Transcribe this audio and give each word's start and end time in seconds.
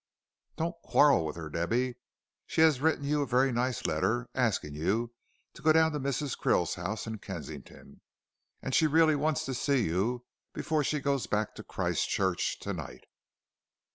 "Don't 0.57 0.73
quarrel 0.81 1.23
with 1.27 1.35
her, 1.35 1.47
Debby. 1.47 1.95
She 2.47 2.61
has 2.61 2.81
written 2.81 3.03
you 3.05 3.21
a 3.21 3.27
very 3.27 3.51
nice 3.51 3.85
letter, 3.85 4.27
asking 4.33 4.73
you 4.73 5.13
to 5.53 5.61
go 5.61 5.71
down 5.71 5.91
to 5.91 5.99
Mrs. 5.99 6.35
Krill's 6.35 6.73
house 6.73 7.05
in 7.05 7.19
Kensington, 7.19 8.01
and 8.63 8.73
she 8.73 8.87
really 8.87 9.15
wants 9.15 9.45
to 9.45 9.53
see 9.53 9.83
you 9.83 10.25
before 10.53 10.83
she 10.83 11.01
goes 11.01 11.27
back 11.27 11.53
to 11.53 11.63
Christchurch 11.63 12.57
to 12.61 12.73
night." 12.73 13.03